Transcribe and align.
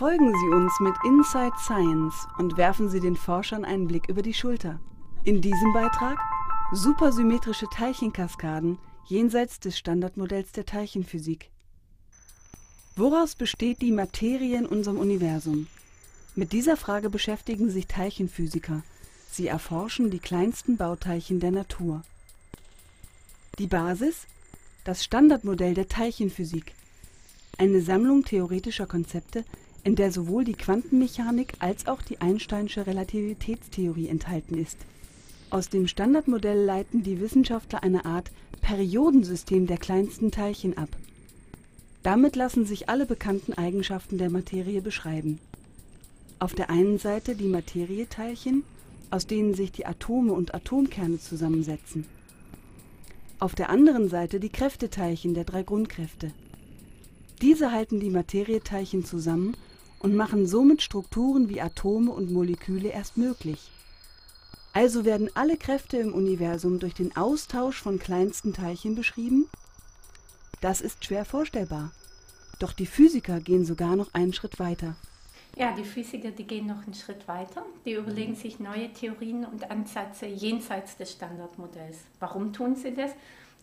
Folgen 0.00 0.32
Sie 0.34 0.48
uns 0.48 0.80
mit 0.80 0.94
Inside 1.04 1.52
Science 1.58 2.26
und 2.38 2.56
werfen 2.56 2.88
Sie 2.88 3.00
den 3.00 3.16
Forschern 3.16 3.66
einen 3.66 3.86
Blick 3.86 4.08
über 4.08 4.22
die 4.22 4.32
Schulter. 4.32 4.80
In 5.24 5.42
diesem 5.42 5.74
Beitrag 5.74 6.18
supersymmetrische 6.72 7.66
Teilchenkaskaden 7.70 8.78
jenseits 9.04 9.60
des 9.60 9.76
Standardmodells 9.76 10.52
der 10.52 10.64
Teilchenphysik. 10.64 11.50
Woraus 12.96 13.34
besteht 13.34 13.82
die 13.82 13.92
Materie 13.92 14.56
in 14.56 14.64
unserem 14.64 14.96
Universum? 14.96 15.66
Mit 16.34 16.54
dieser 16.54 16.78
Frage 16.78 17.10
beschäftigen 17.10 17.68
sich 17.68 17.86
Teilchenphysiker. 17.86 18.82
Sie 19.30 19.48
erforschen 19.48 20.10
die 20.10 20.18
kleinsten 20.18 20.78
Bauteilchen 20.78 21.40
der 21.40 21.50
Natur. 21.50 22.00
Die 23.58 23.66
Basis? 23.66 24.26
Das 24.84 25.04
Standardmodell 25.04 25.74
der 25.74 25.88
Teilchenphysik. 25.88 26.72
Eine 27.58 27.82
Sammlung 27.82 28.24
theoretischer 28.24 28.86
Konzepte, 28.86 29.44
in 29.82 29.96
der 29.96 30.12
sowohl 30.12 30.44
die 30.44 30.54
Quantenmechanik 30.54 31.54
als 31.58 31.86
auch 31.86 32.02
die 32.02 32.20
Einsteinsche 32.20 32.86
Relativitätstheorie 32.86 34.08
enthalten 34.08 34.58
ist. 34.58 34.78
Aus 35.48 35.68
dem 35.68 35.88
Standardmodell 35.88 36.64
leiten 36.64 37.02
die 37.02 37.20
Wissenschaftler 37.20 37.82
eine 37.82 38.04
Art 38.04 38.30
Periodensystem 38.60 39.66
der 39.66 39.78
kleinsten 39.78 40.30
Teilchen 40.30 40.76
ab. 40.76 40.88
Damit 42.02 42.36
lassen 42.36 42.66
sich 42.66 42.88
alle 42.88 43.06
bekannten 43.06 43.54
Eigenschaften 43.54 44.18
der 44.18 44.30
Materie 44.30 44.80
beschreiben. 44.80 45.38
Auf 46.38 46.54
der 46.54 46.70
einen 46.70 46.98
Seite 46.98 47.34
die 47.34 47.48
Materieteilchen, 47.48 48.64
aus 49.10 49.26
denen 49.26 49.54
sich 49.54 49.72
die 49.72 49.86
Atome 49.86 50.32
und 50.32 50.54
Atomkerne 50.54 51.18
zusammensetzen. 51.18 52.06
Auf 53.40 53.54
der 53.54 53.70
anderen 53.70 54.08
Seite 54.08 54.38
die 54.38 54.50
Kräfteteilchen 54.50 55.34
der 55.34 55.44
drei 55.44 55.62
Grundkräfte. 55.62 56.32
Diese 57.42 57.72
halten 57.72 58.00
die 58.00 58.10
Materieteilchen 58.10 59.04
zusammen 59.04 59.56
und 60.00 60.16
machen 60.16 60.46
somit 60.46 60.82
Strukturen 60.82 61.48
wie 61.48 61.60
Atome 61.60 62.10
und 62.10 62.32
Moleküle 62.32 62.88
erst 62.88 63.16
möglich. 63.16 63.70
Also 64.72 65.04
werden 65.04 65.30
alle 65.34 65.56
Kräfte 65.56 65.98
im 65.98 66.14
Universum 66.14 66.78
durch 66.78 66.94
den 66.94 67.16
Austausch 67.16 67.80
von 67.80 67.98
kleinsten 67.98 68.52
Teilchen 68.52 68.94
beschrieben? 68.94 69.48
Das 70.60 70.80
ist 70.80 71.04
schwer 71.04 71.24
vorstellbar. 71.24 71.92
Doch 72.58 72.72
die 72.72 72.86
Physiker 72.86 73.40
gehen 73.40 73.64
sogar 73.64 73.96
noch 73.96 74.12
einen 74.14 74.32
Schritt 74.32 74.58
weiter. 74.58 74.96
Ja, 75.56 75.72
die 75.72 75.84
Physiker, 75.84 76.30
die 76.30 76.46
gehen 76.46 76.66
noch 76.66 76.84
einen 76.84 76.94
Schritt 76.94 77.26
weiter. 77.26 77.64
Die 77.84 77.94
überlegen 77.94 78.36
sich 78.36 78.60
neue 78.60 78.92
Theorien 78.92 79.44
und 79.44 79.70
Ansätze 79.70 80.26
jenseits 80.26 80.96
des 80.96 81.12
Standardmodells. 81.12 81.98
Warum 82.20 82.52
tun 82.52 82.76
sie 82.76 82.94
das? 82.94 83.10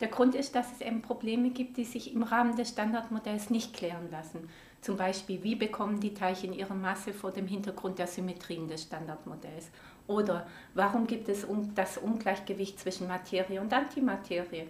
Der 0.02 0.10
Grund 0.10 0.36
ist, 0.36 0.54
dass 0.54 0.74
es 0.74 0.82
eben 0.82 1.02
Probleme 1.02 1.50
gibt, 1.52 1.78
die 1.78 1.86
sich 1.86 2.14
im 2.14 2.24
Rahmen 2.24 2.56
des 2.56 2.70
Standardmodells 2.70 3.50
nicht 3.50 3.74
klären 3.74 4.12
lassen. 4.12 4.50
Zum 4.82 4.98
Beispiel, 4.98 5.44
wie 5.44 5.56
bekommen 5.56 6.00
die 6.00 6.14
Teilchen 6.14 6.54
ihre 6.54 6.76
Masse 6.76 7.14
vor 7.14 7.32
dem 7.32 7.48
Hintergrund 7.48 8.00
der 8.00 8.08
Symmetrien 8.08 8.68
des 8.68 8.84
Standardmodells? 8.84 9.70
Oder 10.08 10.48
warum 10.74 11.08
gibt 11.08 11.28
es 11.30 11.46
das 11.76 11.98
Ungleichgewicht 11.98 12.80
zwischen 12.80 13.08
Materie 13.08 13.60
und 13.60 13.74
Antimaterie? 13.74 14.68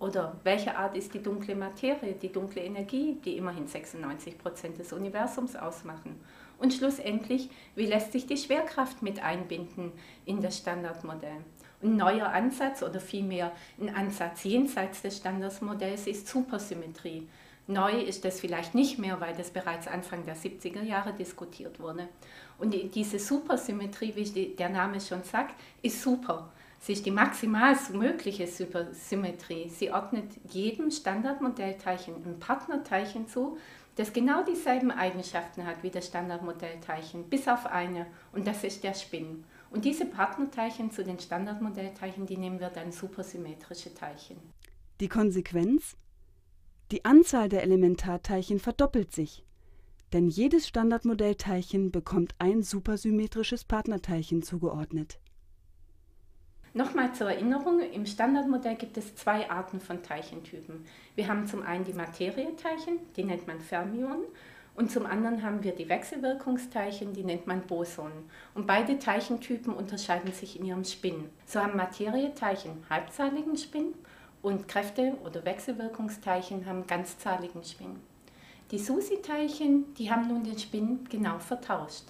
Oder 0.00 0.36
welche 0.42 0.76
Art 0.76 0.96
ist 0.96 1.14
die 1.14 1.22
dunkle 1.22 1.54
Materie, 1.54 2.14
die 2.14 2.32
dunkle 2.32 2.62
Energie, 2.62 3.16
die 3.24 3.36
immerhin 3.36 3.66
96 3.66 4.36
Prozent 4.36 4.78
des 4.78 4.92
Universums 4.92 5.56
ausmachen? 5.56 6.20
Und 6.58 6.74
schlussendlich, 6.74 7.48
wie 7.74 7.86
lässt 7.86 8.12
sich 8.12 8.26
die 8.26 8.36
Schwerkraft 8.36 9.02
mit 9.02 9.22
einbinden 9.22 9.92
in 10.26 10.42
das 10.42 10.58
Standardmodell? 10.58 11.44
Ein 11.82 11.96
neuer 11.96 12.28
Ansatz 12.28 12.82
oder 12.82 13.00
vielmehr 13.00 13.52
ein 13.80 13.94
Ansatz 13.94 14.44
jenseits 14.44 15.02
des 15.02 15.18
Standardmodells 15.18 16.06
ist 16.06 16.28
Supersymmetrie. 16.28 17.28
Neu 17.66 18.00
ist 18.00 18.24
das 18.24 18.40
vielleicht 18.40 18.74
nicht 18.74 18.98
mehr, 18.98 19.20
weil 19.20 19.34
das 19.34 19.50
bereits 19.50 19.88
Anfang 19.88 20.24
der 20.26 20.36
70er 20.36 20.82
Jahre 20.82 21.14
diskutiert 21.14 21.80
wurde. 21.80 22.08
Und 22.58 22.74
diese 22.94 23.18
Supersymmetrie, 23.18 24.14
wie 24.14 24.54
der 24.54 24.68
Name 24.68 25.00
schon 25.00 25.22
sagt, 25.22 25.54
ist 25.80 26.02
super. 26.02 26.52
Sie 26.80 26.92
ist 26.92 27.06
die 27.06 27.10
maximal 27.10 27.74
mögliche 27.94 28.46
Supersymmetrie. 28.46 29.70
Sie 29.70 29.90
ordnet 29.90 30.26
jedem 30.50 30.90
Standardmodellteilchen 30.90 32.16
ein 32.16 32.38
Partnerteilchen 32.38 33.26
zu, 33.26 33.56
das 33.96 34.12
genau 34.12 34.44
dieselben 34.44 34.90
Eigenschaften 34.90 35.64
hat 35.64 35.82
wie 35.82 35.90
das 35.90 36.08
Standardmodellteilchen, 36.08 37.30
bis 37.30 37.48
auf 37.48 37.64
eine, 37.64 38.06
und 38.32 38.46
das 38.46 38.64
ist 38.64 38.84
der 38.84 38.92
Spin. 38.92 39.44
Und 39.70 39.86
diese 39.86 40.04
Partnerteilchen 40.04 40.90
zu 40.90 41.02
den 41.02 41.18
Standardmodellteilchen, 41.18 42.26
die 42.26 42.36
nehmen 42.36 42.60
wir 42.60 42.68
dann 42.68 42.92
supersymmetrische 42.92 43.94
Teilchen. 43.94 44.36
Die 45.00 45.08
Konsequenz? 45.08 45.96
Die 46.94 47.04
Anzahl 47.04 47.48
der 47.48 47.64
Elementarteilchen 47.64 48.60
verdoppelt 48.60 49.12
sich, 49.12 49.44
denn 50.12 50.28
jedes 50.28 50.68
Standardmodellteilchen 50.68 51.90
bekommt 51.90 52.36
ein 52.38 52.62
supersymmetrisches 52.62 53.64
Partnerteilchen 53.64 54.44
zugeordnet. 54.44 55.18
Nochmal 56.72 57.12
zur 57.12 57.32
Erinnerung, 57.32 57.80
im 57.80 58.06
Standardmodell 58.06 58.76
gibt 58.76 58.96
es 58.96 59.16
zwei 59.16 59.50
Arten 59.50 59.80
von 59.80 60.04
Teilchentypen. 60.04 60.84
Wir 61.16 61.26
haben 61.26 61.48
zum 61.48 61.64
einen 61.64 61.82
die 61.82 61.94
Materieteilchen, 61.94 63.00
die 63.16 63.24
nennt 63.24 63.48
man 63.48 63.58
Fermionen, 63.58 64.26
und 64.76 64.92
zum 64.92 65.04
anderen 65.04 65.42
haben 65.42 65.64
wir 65.64 65.74
die 65.74 65.88
Wechselwirkungsteilchen, 65.88 67.12
die 67.12 67.24
nennt 67.24 67.48
man 67.48 67.62
Bosonen. 67.62 68.30
Und 68.54 68.68
beide 68.68 69.00
Teilchentypen 69.00 69.74
unterscheiden 69.74 70.32
sich 70.32 70.60
in 70.60 70.66
ihrem 70.66 70.84
Spin. 70.84 71.28
So 71.44 71.58
haben 71.58 71.76
Materieteilchen 71.76 72.84
halbzahligen 72.88 73.56
Spin 73.56 73.94
und 74.44 74.68
Kräfte- 74.68 75.16
oder 75.24 75.44
Wechselwirkungsteilchen 75.44 76.66
haben 76.66 76.86
ganzzahligen 76.86 77.64
Spin. 77.64 77.96
Die 78.70 78.78
SUSI-Teilchen, 78.78 79.94
die 79.94 80.10
haben 80.10 80.28
nun 80.28 80.44
den 80.44 80.58
Spin 80.58 81.04
genau 81.08 81.38
vertauscht. 81.38 82.04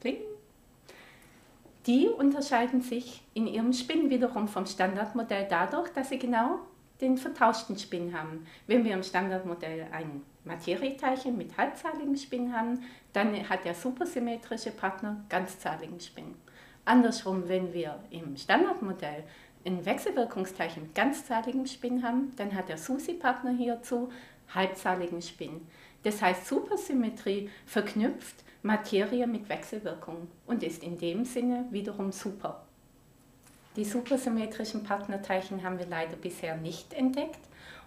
Kling. 0.00 0.16
Die 1.86 2.06
unterscheiden 2.08 2.80
sich 2.80 3.22
in 3.34 3.46
ihrem 3.46 3.74
Spin 3.74 4.08
wiederum 4.08 4.48
vom 4.48 4.64
Standardmodell 4.64 5.46
dadurch, 5.50 5.90
dass 5.90 6.08
sie 6.08 6.18
genau 6.18 6.60
den 7.02 7.18
vertauschten 7.18 7.78
Spin 7.78 8.16
haben. 8.16 8.46
Wenn 8.66 8.84
wir 8.84 8.94
im 8.94 9.02
Standardmodell 9.02 9.88
ein 9.92 10.22
Materieteilchen 10.44 11.36
mit 11.36 11.58
halbzahligen 11.58 12.16
Spin 12.16 12.56
haben, 12.56 12.84
dann 13.12 13.48
hat 13.48 13.66
der 13.66 13.74
supersymmetrische 13.74 14.70
Partner 14.70 15.24
ganzzahligen 15.28 16.00
Spin. 16.00 16.36
Andersrum, 16.84 17.48
wenn 17.48 17.72
wir 17.72 18.02
im 18.10 18.36
Standardmodell 18.36 19.24
ein 19.64 19.84
Wechselwirkungsteilchen 19.84 20.84
mit 20.84 20.94
ganzzahligem 20.94 21.66
Spin 21.66 22.02
haben, 22.02 22.32
dann 22.36 22.54
hat 22.54 22.68
der 22.68 22.78
SUSI-Partner 22.78 23.52
hierzu 23.52 24.10
halbzahligen 24.54 25.22
Spin. 25.22 25.66
Das 26.02 26.20
heißt, 26.20 26.46
Supersymmetrie 26.46 27.48
verknüpft 27.66 28.44
Materie 28.62 29.26
mit 29.26 29.48
Wechselwirkung 29.48 30.28
und 30.46 30.62
ist 30.62 30.82
in 30.82 30.98
dem 30.98 31.24
Sinne 31.24 31.66
wiederum 31.70 32.12
super. 32.12 32.64
Die 33.76 33.84
supersymmetrischen 33.84 34.84
Partnerteilchen 34.84 35.62
haben 35.62 35.78
wir 35.78 35.86
leider 35.86 36.16
bisher 36.16 36.56
nicht 36.56 36.92
entdeckt. 36.92 37.40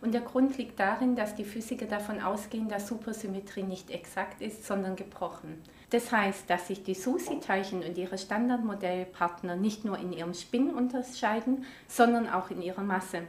Und 0.05 0.11
der 0.11 0.21
Grund 0.21 0.55
liegt 0.59 0.79
darin, 0.79 1.15
dass 1.15 1.33
die 1.33 1.43
Physiker 1.43 1.87
davon 1.87 2.21
ausgehen, 2.21 2.69
dass 2.69 2.87
Supersymmetrie 2.87 3.63
nicht 3.63 3.89
exakt 3.89 4.39
ist, 4.39 4.63
sondern 4.63 4.95
gebrochen. 4.95 5.63
Das 5.89 6.11
heißt, 6.11 6.47
dass 6.47 6.67
sich 6.67 6.83
die 6.83 6.93
SUSI-Teilchen 6.93 7.83
und 7.83 7.97
ihre 7.97 8.19
Standardmodellpartner 8.19 9.55
nicht 9.55 9.83
nur 9.83 9.97
in 9.97 10.13
ihrem 10.13 10.35
Spin 10.35 10.69
unterscheiden, 10.69 11.65
sondern 11.87 12.29
auch 12.29 12.51
in 12.51 12.61
ihrer 12.61 12.83
Masse. 12.83 13.23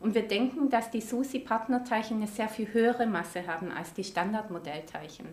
Und 0.00 0.16
wir 0.16 0.26
denken, 0.26 0.68
dass 0.68 0.90
die 0.90 1.00
SUSI-Partnerteilchen 1.00 2.16
eine 2.16 2.26
sehr 2.26 2.48
viel 2.48 2.72
höhere 2.72 3.06
Masse 3.06 3.46
haben 3.46 3.70
als 3.70 3.92
die 3.92 4.02
Standardmodellteilchen. 4.02 5.26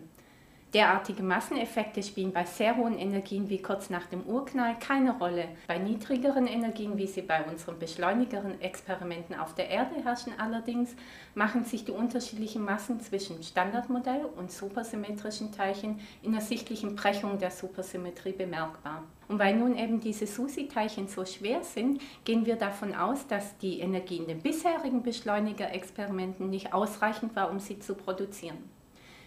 Derartige 0.74 1.22
Masseneffekte 1.22 2.02
spielen 2.02 2.32
bei 2.32 2.44
sehr 2.44 2.76
hohen 2.76 2.98
Energien 2.98 3.48
wie 3.48 3.62
kurz 3.62 3.90
nach 3.90 4.06
dem 4.06 4.22
Urknall 4.22 4.76
keine 4.80 5.16
Rolle. 5.16 5.46
Bei 5.68 5.78
niedrigeren 5.78 6.48
Energien, 6.48 6.98
wie 6.98 7.06
sie 7.06 7.22
bei 7.22 7.44
unseren 7.44 7.78
beschleunigeren 7.78 8.60
Experimenten 8.60 9.36
auf 9.36 9.54
der 9.54 9.68
Erde 9.68 10.02
herrschen 10.02 10.32
allerdings, 10.36 10.96
machen 11.36 11.64
sich 11.64 11.84
die 11.84 11.92
unterschiedlichen 11.92 12.64
Massen 12.64 12.98
zwischen 12.98 13.40
Standardmodell 13.44 14.24
und 14.36 14.50
supersymmetrischen 14.50 15.52
Teilchen 15.52 16.00
in 16.22 16.32
der 16.32 16.40
sichtlichen 16.40 16.96
Brechung 16.96 17.38
der 17.38 17.52
Supersymmetrie 17.52 18.32
bemerkbar. 18.32 19.04
Und 19.28 19.38
weil 19.38 19.54
nun 19.54 19.78
eben 19.78 20.00
diese 20.00 20.26
SUSI-Teilchen 20.26 21.06
so 21.06 21.24
schwer 21.24 21.62
sind, 21.62 22.02
gehen 22.24 22.46
wir 22.46 22.56
davon 22.56 22.96
aus, 22.96 23.28
dass 23.28 23.56
die 23.58 23.78
Energie 23.78 24.16
in 24.16 24.26
den 24.26 24.42
bisherigen 24.42 25.04
Beschleunigerexperimenten 25.04 26.50
nicht 26.50 26.74
ausreichend 26.74 27.36
war, 27.36 27.52
um 27.52 27.60
sie 27.60 27.78
zu 27.78 27.94
produzieren. 27.94 28.73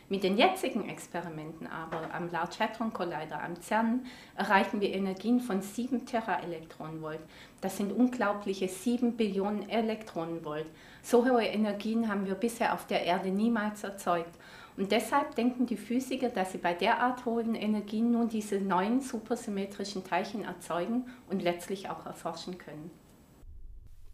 Mit 0.10 0.24
den 0.24 0.38
jetzigen 0.38 0.88
Experimenten 0.88 1.68
aber 1.68 2.14
am 2.14 2.32
Large 2.32 2.60
Hadron 2.60 2.94
Collider 2.94 3.44
am 3.44 3.62
CERN 3.62 4.06
erreichen 4.38 4.80
wir 4.80 4.94
Energien 4.94 5.42
von 5.42 5.62
7 5.62 6.06
Teraelektronenvolt. 6.06 7.20
Das 7.60 7.76
sind 7.76 7.92
unglaubliche 7.92 8.70
7 8.70 9.18
Billionen 9.18 9.68
Elektronenvolt. 9.70 10.68
So 11.02 11.26
hohe 11.30 11.46
Energien 11.46 12.08
haben 12.08 12.26
wir 12.26 12.36
bisher 12.36 12.74
auf 12.74 12.88
der 12.88 13.04
Erde 13.04 13.32
niemals 13.32 13.84
erzeugt. 13.84 14.34
Und 14.78 14.94
deshalb 14.94 15.36
denken 15.36 15.66
die 15.66 15.76
Physiker, 15.76 16.30
dass 16.30 16.54
sie 16.54 16.60
bei 16.60 16.74
derart 16.74 17.26
hohen 17.26 17.56
Energien 17.56 18.12
nun 18.12 18.30
diese 18.30 18.62
neuen 18.62 19.02
supersymmetrischen 19.02 20.06
Teilchen 20.06 20.46
erzeugen 20.46 21.08
und 21.30 21.42
letztlich 21.42 21.90
auch 21.90 22.06
erforschen 22.06 22.58
können. 22.58 22.92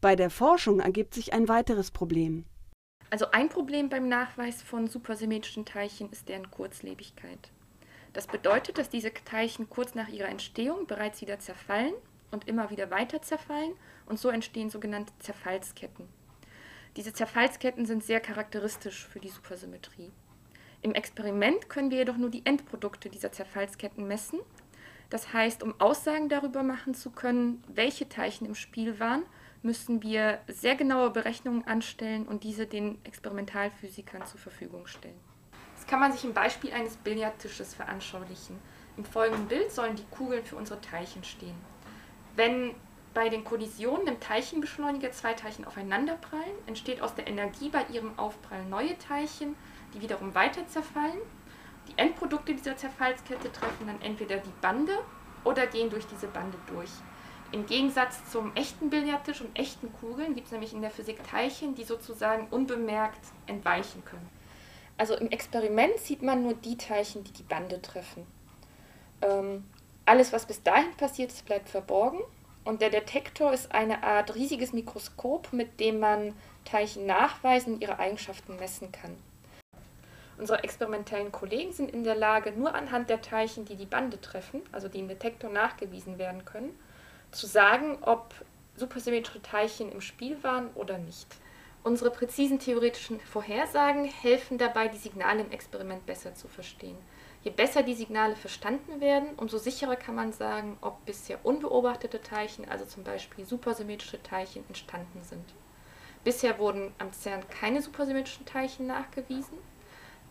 Bei 0.02 0.16
der 0.16 0.32
Forschung 0.32 0.80
ergibt 0.80 1.14
sich 1.14 1.34
ein 1.34 1.48
weiteres 1.48 1.92
Problem. 1.92 2.46
Also 3.10 3.32
ein 3.32 3.50
Problem 3.50 3.90
beim 3.90 4.08
Nachweis 4.08 4.62
von 4.62 4.88
supersymmetrischen 4.88 5.66
Teilchen 5.66 6.12
ist 6.12 6.30
deren 6.30 6.50
Kurzlebigkeit. 6.50 7.52
Das 8.14 8.28
bedeutet, 8.28 8.78
dass 8.78 8.90
diese 8.90 9.14
Teilchen 9.14 9.70
kurz 9.70 9.96
nach 9.96 10.08
ihrer 10.08 10.30
Entstehung 10.30 10.88
bereits 10.88 11.22
wieder 11.22 11.40
zerfallen 11.40 11.94
und 12.32 12.48
immer 12.48 12.70
wieder 12.70 12.92
weiter 12.92 13.22
zerfallen 13.22 13.74
und 14.06 14.20
so 14.20 14.30
entstehen 14.30 14.70
sogenannte 14.70 15.14
Zerfallsketten. 15.20 16.08
Diese 16.96 17.14
Zerfallsketten 17.14 17.86
sind 17.86 18.04
sehr 18.04 18.20
charakteristisch 18.20 19.08
für 19.08 19.20
die 19.20 19.30
Supersymmetrie. 19.30 20.12
Im 20.84 20.94
Experiment 20.94 21.70
können 21.70 21.90
wir 21.90 22.00
jedoch 22.00 22.18
nur 22.18 22.30
die 22.30 22.46
Endprodukte 22.46 23.10
dieser 23.10 23.32
Zerfallsketten 23.32 24.08
messen. 24.08 24.40
Das 25.10 25.34
heißt, 25.34 25.64
um 25.64 25.80
Aussagen 25.80 26.30
darüber 26.30 26.62
machen 26.62 26.94
zu 26.94 27.10
können, 27.10 27.64
welche 27.68 28.10
Teilchen 28.10 28.46
im 28.46 28.56
Spiel 28.56 29.00
waren, 29.00 29.24
müssen 29.64 30.04
wir 30.04 30.40
sehr 30.48 30.76
genaue 30.76 31.10
Berechnungen 31.10 31.66
anstellen 31.66 32.28
und 32.28 32.44
diese 32.44 32.68
den 32.68 33.04
Experimentalphysikern 33.06 34.26
zur 34.26 34.40
Verfügung 34.40 34.88
stellen. 34.88 35.20
Das 35.76 35.88
kann 35.88 36.00
man 36.00 36.12
sich 36.12 36.24
im 36.24 36.34
Beispiel 36.34 36.72
eines 36.74 36.98
Billardtisches 36.98 37.74
veranschaulichen. 37.74 38.60
Im 38.98 39.06
folgenden 39.06 39.48
Bild 39.48 39.72
sollen 39.72 39.96
die 39.96 40.06
Kugeln 40.12 40.46
für 40.46 40.56
unsere 40.56 40.80
Teilchen 40.82 41.24
stehen. 41.24 41.56
Wenn 42.36 42.76
bei 43.14 43.30
den 43.30 43.44
Kollisionen 43.44 44.08
im 44.08 44.20
Teilchenbeschleuniger 44.20 45.12
zwei 45.12 45.34
Teilchen 45.34 45.66
aufeinanderprallen, 45.66 46.56
entsteht 46.66 47.02
aus 47.02 47.16
der 47.16 47.28
Energie 47.28 47.70
bei 47.70 47.86
ihrem 47.92 48.18
Aufprall 48.18 48.66
neue 48.66 48.98
Teilchen, 48.98 49.56
die 49.94 50.02
wiederum 50.02 50.34
weiter 50.34 50.68
zerfallen. 50.68 51.20
Die 51.88 51.98
Endprodukte 51.98 52.54
dieser 52.54 52.78
Zerfallskette 52.78 53.52
treffen 53.52 53.88
dann 53.88 54.02
entweder 54.02 54.38
die 54.38 54.54
Bande 54.62 54.98
oder 55.44 55.68
gehen 55.68 55.90
durch 55.90 56.08
diese 56.08 56.28
Bande 56.28 56.58
durch. 56.68 56.90
Im 57.54 57.68
Gegensatz 57.68 58.32
zum 58.32 58.52
echten 58.56 58.90
Billardtisch 58.90 59.42
und 59.42 59.58
echten 59.58 59.94
Kugeln 59.94 60.34
gibt 60.34 60.48
es 60.48 60.52
nämlich 60.52 60.74
in 60.74 60.82
der 60.82 60.90
Physik 60.90 61.24
Teilchen, 61.24 61.76
die 61.76 61.84
sozusagen 61.84 62.48
unbemerkt 62.48 63.20
entweichen 63.46 64.04
können. 64.04 64.28
Also 64.98 65.14
im 65.14 65.30
Experiment 65.30 65.96
sieht 66.00 66.24
man 66.24 66.42
nur 66.42 66.56
die 66.56 66.78
Teilchen, 66.78 67.24
die 67.24 67.32
die 67.32 67.44
Bande 67.44 67.80
treffen. 67.80 68.26
Ähm, 69.22 69.66
alles, 70.04 70.34
was 70.34 70.48
bis 70.48 70.64
dahin 70.64 70.98
passiert 70.98 71.32
ist, 71.32 71.46
bleibt 71.46 71.70
verborgen. 71.70 72.22
Und 72.64 72.82
der 72.82 72.90
Detektor 72.90 73.54
ist 73.54 73.72
eine 73.72 74.02
Art 74.02 74.34
riesiges 74.34 74.74
Mikroskop, 74.74 75.54
mit 75.54 75.80
dem 75.80 76.00
man 76.00 76.34
Teilchen 76.66 77.06
nachweisen 77.06 77.76
und 77.76 77.82
ihre 77.84 78.00
Eigenschaften 78.00 78.56
messen 78.56 78.92
kann. 78.92 79.16
Unsere 80.40 80.64
experimentellen 80.64 81.32
Kollegen 81.32 81.72
sind 81.72 81.92
in 81.92 82.04
der 82.04 82.16
Lage, 82.16 82.52
nur 82.52 82.74
anhand 82.74 83.12
der 83.12 83.22
Teilchen, 83.22 83.66
die 83.66 83.76
die 83.76 83.86
Bande 83.86 84.20
treffen, 84.20 84.64
also 84.72 84.88
die 84.88 85.00
im 85.00 85.08
Detektor 85.08 85.52
nachgewiesen 85.52 86.18
werden 86.18 86.46
können, 86.46 86.76
zu 87.34 87.48
sagen, 87.48 87.98
ob 88.02 88.34
supersymmetrische 88.76 89.42
Teilchen 89.42 89.92
im 89.92 90.02
Spiel 90.02 90.42
waren 90.44 90.70
oder 90.76 90.98
nicht. 90.98 91.28
Unsere 91.84 92.12
präzisen 92.12 92.60
theoretischen 92.60 93.20
Vorhersagen 93.20 94.06
helfen 94.06 94.58
dabei, 94.58 94.88
die 94.88 94.98
Signale 94.98 95.42
im 95.42 95.52
Experiment 95.52 96.06
besser 96.06 96.34
zu 96.34 96.48
verstehen. 96.48 96.98
Je 97.44 97.52
besser 97.52 97.84
die 97.84 97.94
Signale 97.94 98.38
verstanden 98.38 99.02
werden, 99.02 99.32
umso 99.36 99.58
sicherer 99.58 99.98
kann 99.98 100.16
man 100.16 100.32
sagen, 100.32 100.78
ob 100.80 101.04
bisher 101.06 101.46
unbeobachtete 101.46 102.22
Teilchen, 102.22 102.70
also 102.70 102.86
zum 102.86 103.04
Beispiel 103.04 103.44
supersymmetrische 103.44 104.24
Teilchen, 104.24 104.64
entstanden 104.70 105.22
sind. 105.24 105.54
Bisher 106.24 106.58
wurden 106.58 106.94
am 107.00 107.12
CERN 107.12 107.44
keine 107.50 107.82
supersymmetrischen 107.82 108.46
Teilchen 108.46 108.88
nachgewiesen, 108.88 109.58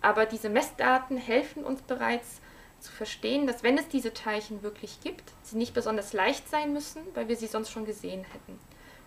aber 0.00 0.24
diese 0.24 0.48
Messdaten 0.48 1.18
helfen 1.18 1.64
uns 1.64 1.82
bereits 1.82 2.40
zu 2.82 2.92
verstehen, 2.92 3.46
dass 3.46 3.62
wenn 3.62 3.78
es 3.78 3.88
diese 3.88 4.12
Teilchen 4.12 4.62
wirklich 4.62 5.00
gibt, 5.00 5.32
sie 5.42 5.56
nicht 5.56 5.74
besonders 5.74 6.12
leicht 6.12 6.48
sein 6.48 6.72
müssen, 6.72 7.02
weil 7.14 7.28
wir 7.28 7.36
sie 7.36 7.46
sonst 7.46 7.70
schon 7.70 7.84
gesehen 7.84 8.24
hätten. 8.24 8.58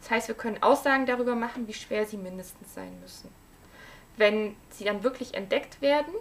Das 0.01 0.11
heißt, 0.11 0.27
wir 0.27 0.35
können 0.35 0.61
Aussagen 0.61 1.05
darüber 1.05 1.35
machen, 1.35 1.67
wie 1.67 1.73
schwer 1.73 2.05
sie 2.05 2.17
mindestens 2.17 2.73
sein 2.73 2.99
müssen. 3.01 3.29
Wenn 4.17 4.55
sie 4.69 4.85
dann 4.85 5.03
wirklich 5.03 5.33
entdeckt 5.33 5.81
werden, 5.81 6.13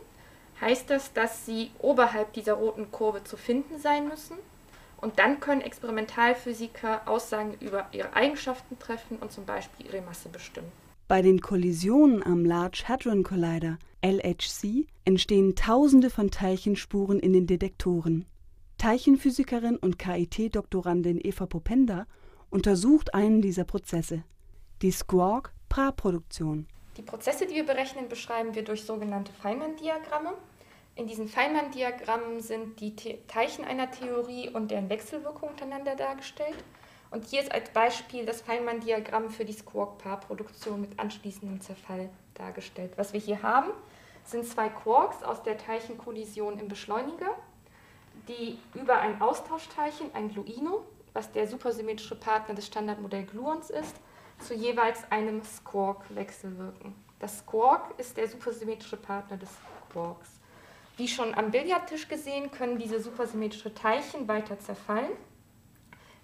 heißt 0.61 0.91
das, 0.91 1.13
dass 1.13 1.47
sie 1.47 1.71
oberhalb 1.79 2.33
dieser 2.33 2.55
roten 2.55 2.91
Kurve 2.91 3.25
zu 3.25 3.37
finden 3.37 3.79
sein 3.79 4.09
müssen. 4.09 4.37
Und 4.97 5.19
dann 5.19 5.39
können 5.39 5.61
Experimentalphysiker 5.61 7.03
Aussagen 7.07 7.55
über 7.61 7.87
ihre 7.93 8.15
Eigenschaften 8.15 8.79
treffen 8.79 9.19
und 9.19 9.33
zum 9.33 9.45
Beispiel 9.45 9.87
ihre 9.87 10.01
Masse 10.01 10.31
bestimmen. 10.31 10.73
Bei 11.07 11.21
den 11.21 11.43
Kollisionen 11.43 12.23
am 12.23 12.47
Large 12.47 12.85
Hadron 12.89 13.25
Collider 13.25 13.79
LHC 14.01 14.87
entstehen 15.05 15.55
Tausende 15.55 16.09
von 16.09 16.31
Teilchenspuren 16.31 17.21
in 17.21 17.35
den 17.35 17.47
Detektoren. 17.47 18.25
Teilchenphysikerin 18.79 19.77
und 19.77 19.99
KIT-Doktorandin 19.99 21.21
Eva 21.23 21.45
Popenda 21.45 22.07
untersucht 22.49 23.13
einen 23.13 23.43
dieser 23.43 23.65
Prozesse, 23.65 24.25
die 24.81 24.93
Squark-Pra-Produktion. 24.93 26.69
Die 26.97 27.03
Prozesse, 27.03 27.47
die 27.47 27.55
wir 27.55 27.67
berechnen, 27.67 28.09
beschreiben 28.09 28.55
wir 28.55 28.65
durch 28.65 28.85
sogenannte 28.85 29.33
Feynman-Diagramme. 29.33 30.33
In 30.97 31.07
diesen 31.07 31.29
Feynman-Diagrammen 31.29 32.41
sind 32.41 32.81
die 32.81 32.95
Teilchen 33.27 33.67
einer 33.67 33.91
Theorie 33.91 34.49
und 34.49 34.71
deren 34.71 34.89
Wechselwirkung 34.89 35.51
untereinander 35.51 35.97
dargestellt. 35.97 36.57
Und 37.15 37.27
hier 37.27 37.43
ist 37.43 37.53
als 37.53 37.71
Beispiel 37.71 38.27
das 38.27 38.43
Feynman-Diagramm 38.43 39.31
für 39.31 39.45
die 39.45 39.53
Squark-Paarproduktion 39.53 40.81
mit 40.81 40.99
anschließendem 40.99 41.61
Zerfall 41.61 42.11
dargestellt. 42.35 42.95
Was 42.97 43.13
wir 43.13 43.21
hier 43.21 43.41
haben, 43.41 43.71
sind 44.25 44.45
zwei 44.45 44.69
Quarks 44.69 45.23
aus 45.23 45.41
der 45.45 45.57
Teilchenkollision 45.57 46.59
im 46.59 46.67
Beschleuniger, 46.67 47.31
die 48.27 48.59
über 48.75 48.99
ein 48.99 49.23
Austauschteilchen, 49.23 50.13
ein 50.13 50.29
Gluino, 50.29 50.83
was 51.13 51.31
der 51.31 51.47
supersymmetrische 51.47 52.17
Partner 52.17 52.57
des 52.57 52.67
Standardmodell 52.67 53.27
Gluons 53.27 53.71
ist, 53.71 53.95
zu 54.41 54.53
jeweils 54.53 54.99
einem 55.13 55.45
Squark 55.45 56.13
wechselwirken. 56.17 56.97
Das 57.21 57.39
Squark 57.39 57.97
ist 57.97 58.17
der 58.17 58.27
supersymmetrische 58.27 58.97
Partner 58.97 59.37
des 59.37 59.51
Quarks. 59.93 60.31
Wie 60.97 61.07
schon 61.07 61.33
am 61.35 61.53
Billardtisch 61.53 62.09
gesehen, 62.09 62.51
können 62.51 62.77
diese 62.77 62.99
supersymmetrischen 62.99 63.73
Teilchen 63.73 64.27
weiter 64.27 64.59
zerfallen. 64.59 65.13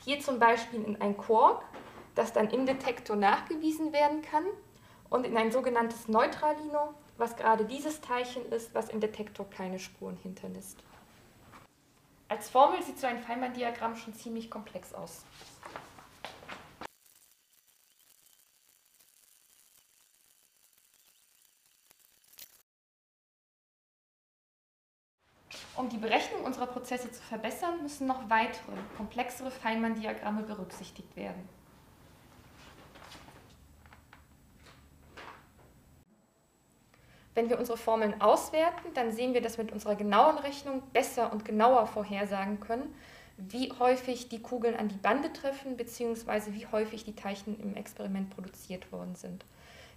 Hier 0.05 0.20
zum 0.20 0.38
Beispiel 0.38 0.82
in 0.82 1.00
ein 1.00 1.17
Quark, 1.17 1.62
das 2.14 2.32
dann 2.32 2.50
im 2.50 2.67
Detektor 2.67 3.17
nachgewiesen 3.17 3.93
werden 3.93 4.23
kann, 4.23 4.44
und 5.11 5.26
in 5.26 5.37
ein 5.37 5.52
sogenanntes 5.52 6.08
Neutralino, 6.08 6.94
was 7.19 7.37
gerade 7.37 7.64
dieses 7.64 8.00
Teilchen 8.00 8.50
ist, 8.50 8.75
was 8.75 8.88
im 8.88 9.00
Detektor 9.00 9.49
keine 9.50 9.79
Spuren 9.79 10.17
hinterlässt. 10.17 10.79
Als 12.29 12.49
Formel 12.49 12.81
sieht 12.82 12.99
so 12.99 13.08
ein 13.08 13.19
Feynman-Diagramm 13.19 13.97
schon 13.97 14.14
ziemlich 14.14 14.50
komplex 14.50 14.94
aus. 14.94 15.25
Um 25.76 25.88
die 25.88 25.99
Berechnung 25.99 26.44
unserer 26.44 26.67
Prozesse 26.67 27.11
zu 27.11 27.22
verbessern, 27.22 27.83
müssen 27.83 28.06
noch 28.06 28.28
weitere, 28.28 28.73
komplexere 28.97 29.50
Feynman-Diagramme 29.50 30.42
berücksichtigt 30.42 31.16
werden. 31.16 31.49
Wenn 37.35 37.49
wir 37.49 37.59
unsere 37.59 37.78
Formeln 37.78 38.21
auswerten, 38.21 38.92
dann 38.95 39.12
sehen 39.12 39.33
wir, 39.33 39.40
dass 39.40 39.56
wir 39.56 39.64
mit 39.64 39.73
unserer 39.73 39.95
genauen 39.95 40.38
Rechnung 40.38 40.83
besser 40.92 41.33
und 41.33 41.45
genauer 41.45 41.87
vorhersagen 41.87 42.61
können, 42.61 42.95
wie 43.38 43.73
häufig 43.78 44.28
die 44.28 44.42
Kugeln 44.42 44.76
an 44.76 44.88
die 44.88 44.99
Bande 44.99 45.33
treffen, 45.33 45.76
beziehungsweise 45.76 46.52
wie 46.52 46.66
häufig 46.66 47.04
die 47.04 47.14
Teilchen 47.14 47.59
im 47.61 47.76
Experiment 47.76 48.30
produziert 48.30 48.90
worden 48.92 49.14
sind. 49.14 49.45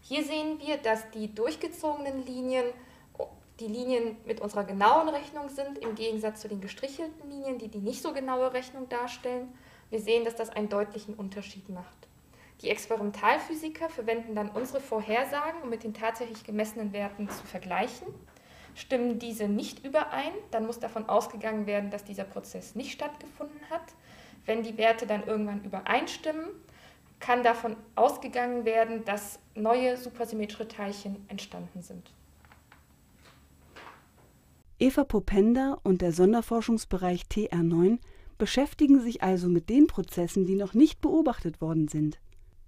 Hier 0.01 0.23
sehen 0.23 0.59
wir, 0.59 0.77
dass 0.77 1.09
die 1.11 1.33
durchgezogenen 1.33 2.25
Linien 2.25 2.65
die 3.59 3.67
Linien 3.67 4.17
mit 4.25 4.41
unserer 4.41 4.63
genauen 4.63 5.09
Rechnung 5.09 5.49
sind, 5.49 5.77
im 5.77 5.95
Gegensatz 5.95 6.41
zu 6.41 6.47
den 6.47 6.61
gestrichelten 6.61 7.29
Linien, 7.29 7.59
die 7.59 7.67
die 7.67 7.79
nicht 7.79 8.01
so 8.01 8.13
genaue 8.13 8.53
Rechnung 8.53 8.89
darstellen. 8.89 9.53
Wir 9.89 9.99
sehen, 9.99 10.25
dass 10.25 10.35
das 10.35 10.49
einen 10.49 10.69
deutlichen 10.69 11.13
Unterschied 11.13 11.69
macht. 11.69 12.07
Die 12.61 12.69
Experimentalphysiker 12.69 13.89
verwenden 13.89 14.35
dann 14.35 14.49
unsere 14.49 14.79
Vorhersagen, 14.79 15.61
um 15.61 15.69
mit 15.69 15.83
den 15.83 15.93
tatsächlich 15.93 16.43
gemessenen 16.43 16.93
Werten 16.93 17.29
zu 17.29 17.45
vergleichen. 17.45 18.07
Stimmen 18.75 19.19
diese 19.19 19.47
nicht 19.47 19.85
überein, 19.85 20.31
dann 20.49 20.65
muss 20.65 20.79
davon 20.79 21.07
ausgegangen 21.07 21.67
werden, 21.67 21.91
dass 21.91 22.03
dieser 22.03 22.23
Prozess 22.23 22.73
nicht 22.73 22.93
stattgefunden 22.93 23.59
hat. 23.69 23.93
Wenn 24.45 24.63
die 24.63 24.77
Werte 24.77 25.05
dann 25.05 25.27
irgendwann 25.27 25.63
übereinstimmen, 25.63 26.47
kann 27.19 27.43
davon 27.43 27.75
ausgegangen 27.95 28.65
werden, 28.65 29.05
dass 29.05 29.39
neue 29.55 29.95
supersymmetrische 29.95 30.67
Teilchen 30.67 31.23
entstanden 31.29 31.81
sind. 31.81 32.11
Eva 34.79 35.03
Popenda 35.03 35.77
und 35.83 36.01
der 36.01 36.11
Sonderforschungsbereich 36.11 37.23
TR9 37.31 37.99
beschäftigen 38.37 38.99
sich 38.99 39.21
also 39.21 39.47
mit 39.47 39.69
den 39.69 39.87
Prozessen, 39.87 40.45
die 40.45 40.55
noch 40.55 40.73
nicht 40.73 40.99
beobachtet 40.99 41.61
worden 41.61 41.87
sind. 41.87 42.19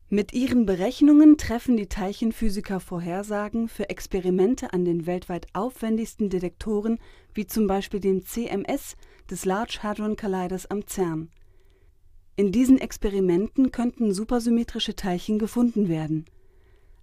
Mit 0.10 0.34
ihren 0.34 0.68
Berechnungen 0.68 1.38
treffen 1.38 1.78
die 1.78 1.88
Teilchenphysiker 1.88 2.80
Vorhersagen 2.80 3.68
für 3.68 3.90
Experimente 3.90 4.72
an 4.72 4.86
den 4.86 5.08
weltweit 5.08 5.48
aufwendigsten 5.54 6.30
Detektoren 6.30 7.00
wie 7.34 7.48
zum 7.48 7.66
Beispiel 7.66 8.00
dem 8.00 8.24
CMS 8.24 8.96
des 9.32 9.46
Large 9.46 9.80
Hadron 9.82 10.16
Colliders 10.16 10.68
am 10.68 10.86
CERN. 10.86 11.32
In 12.36 12.52
diesen 12.52 12.78
Experimenten 12.78 13.72
könnten 13.72 14.14
supersymmetrische 14.14 14.96
Teilchen 14.96 15.40
gefunden 15.40 15.90
werden. 15.90 16.26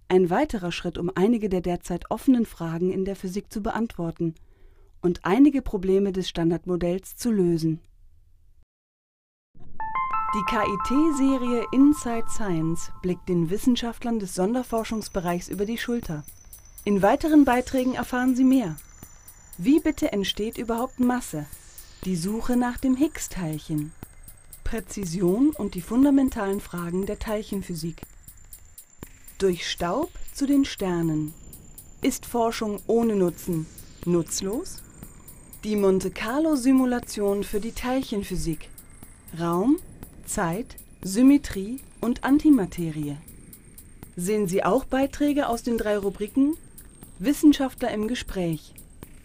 Ein 0.07 0.29
weiterer 0.29 0.71
Schritt, 0.71 0.97
um 0.97 1.11
einige 1.13 1.49
der 1.49 1.61
derzeit 1.61 2.09
offenen 2.09 2.45
Fragen 2.45 2.89
in 2.89 3.03
der 3.03 3.17
Physik 3.17 3.51
zu 3.51 3.61
beantworten 3.61 4.33
und 5.03 5.23
einige 5.23 5.61
Probleme 5.61 6.11
des 6.11 6.27
Standardmodells 6.29 7.15
zu 7.15 7.31
lösen. 7.31 7.79
Die 9.55 10.43
KIT-Serie 10.49 11.65
Inside 11.71 12.25
Science 12.27 12.91
blickt 13.03 13.29
den 13.29 13.51
Wissenschaftlern 13.51 14.17
des 14.17 14.33
Sonderforschungsbereichs 14.33 15.47
über 15.47 15.65
die 15.65 15.77
Schulter. 15.77 16.23
In 16.85 17.03
weiteren 17.03 17.45
Beiträgen 17.45 17.93
erfahren 17.93 18.35
Sie 18.35 18.43
mehr. 18.43 18.75
Wie 19.59 19.79
bitte 19.79 20.11
entsteht 20.11 20.57
überhaupt 20.57 20.99
Masse? 20.99 21.45
Die 22.05 22.15
Suche 22.15 22.57
nach 22.57 22.79
dem 22.79 22.95
Higgs-Teilchen. 22.95 23.91
Präzision 24.63 25.51
und 25.51 25.75
die 25.75 25.81
fundamentalen 25.81 26.59
Fragen 26.59 27.05
der 27.05 27.19
Teilchenphysik. 27.19 28.01
Durch 29.37 29.69
Staub 29.69 30.09
zu 30.33 30.47
den 30.47 30.65
Sternen. 30.65 31.33
Ist 32.01 32.25
Forschung 32.25 32.81
ohne 32.87 33.15
Nutzen 33.15 33.67
nutzlos? 34.05 34.81
Die 35.63 35.77
Monte 35.77 36.11
Carlo-Simulation 36.11 37.45
für 37.45 37.61
die 37.61 37.71
Teilchenphysik. 37.71 38.67
Raum, 39.39 39.77
Zeit, 40.25 40.75
Symmetrie 41.01 41.79
und 42.01 42.25
Antimaterie. 42.25 43.15
Sehen 44.17 44.49
Sie 44.49 44.65
auch 44.65 44.83
Beiträge 44.83 45.47
aus 45.47 45.63
den 45.63 45.77
drei 45.77 45.97
Rubriken 45.97 46.57
Wissenschaftler 47.17 47.91
im 47.91 48.09
Gespräch, 48.09 48.73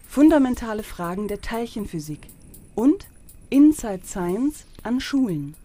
fundamentale 0.07 0.83
Fragen 0.83 1.27
der 1.27 1.41
Teilchenphysik 1.41 2.27
und 2.73 3.07
Inside 3.49 4.05
Science 4.05 4.63
an 4.81 5.01
Schulen. 5.01 5.55